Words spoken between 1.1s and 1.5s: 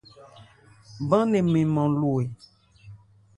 nne